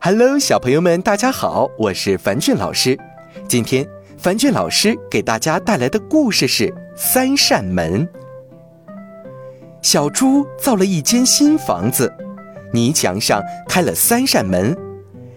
[0.00, 2.96] Hello，小朋友们，大家好，我是樊俊老师。
[3.48, 3.84] 今天
[4.16, 8.06] 樊俊老师给大家带来的故事是《三扇门》。
[9.82, 12.14] 小猪造了一间新房子，
[12.72, 14.74] 泥墙上开了三扇门，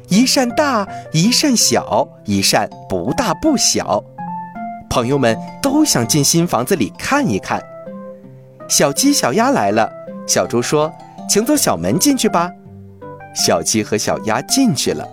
[0.10, 4.04] 一扇大，一扇小，一扇不大不小。
[4.92, 7.60] 朋友们都想进新房子里看一看。
[8.70, 9.92] 小鸡、小鸭来了，
[10.28, 10.94] 小猪说
[11.28, 12.52] ：“请走小门进去吧。”
[13.34, 15.08] 小鸡和小鸭进去了。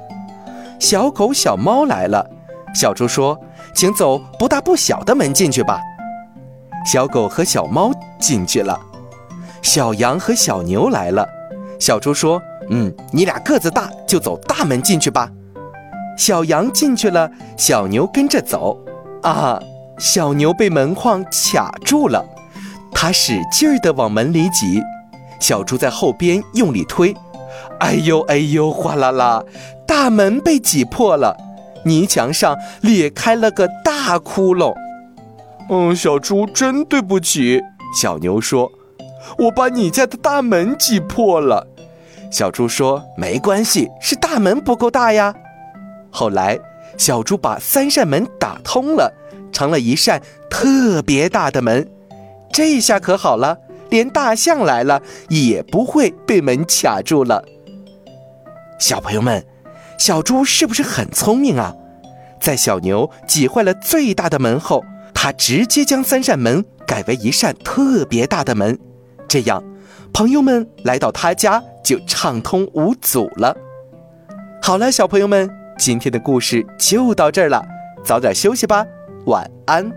[0.78, 2.24] 小狗、小猫来了，
[2.74, 3.38] 小猪说
[3.74, 5.80] ：“请走不大不小的门进去吧。”
[6.86, 8.78] 小狗和小猫进去了。
[9.62, 11.28] 小羊和小牛来了，
[11.78, 15.30] 小猪说：“嗯，你俩个子大，就走大门进去吧。”
[16.16, 18.78] 小羊进去了，小牛跟着走。
[19.22, 19.60] 啊！
[19.98, 22.24] 小牛被门框卡住了，
[22.92, 24.80] 它使劲儿地往门里挤，
[25.40, 27.12] 小猪在后边用力推。
[27.80, 29.42] 哎呦哎呦，哗啦啦，
[29.86, 31.36] 大门被挤破了，
[31.84, 34.74] 泥墙上裂开了个大窟窿。
[35.70, 37.62] 嗯，小猪真对不起。
[37.94, 38.70] 小牛说
[39.38, 41.66] ：“我把你家的大门挤破了。”
[42.30, 45.34] 小猪说：“没关系，是大门不够大呀。”
[46.10, 46.58] 后来，
[46.96, 49.12] 小猪把三扇门打通了，
[49.52, 50.20] 成了一扇
[50.50, 51.88] 特别大的门。
[52.52, 53.58] 这下可好了，
[53.90, 57.44] 连大象来了也不会被门卡住了。
[58.78, 59.44] 小朋友们，
[59.98, 61.74] 小猪是不是很聪明啊？
[62.40, 68.78] 在小牛挤坏了最大的门后，他直接将三扇门改为一扇特别大的门，
[69.26, 69.62] 这样，
[70.12, 73.56] 朋友们来到他家就畅通无阻了。
[74.62, 77.66] 好了，小朋友们，今天的故事就到这儿了，
[78.04, 78.86] 早点休息吧，
[79.26, 79.90] 晚安。